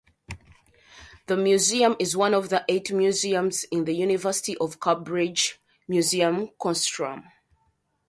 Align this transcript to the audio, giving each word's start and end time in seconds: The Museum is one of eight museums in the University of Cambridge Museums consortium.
The 1.27 1.37
Museum 1.37 1.95
is 1.99 2.17
one 2.17 2.33
of 2.33 2.51
eight 2.67 2.91
museums 2.91 3.65
in 3.65 3.85
the 3.85 3.93
University 3.93 4.57
of 4.57 4.79
Cambridge 4.79 5.61
Museums 5.87 6.49
consortium. 6.59 7.23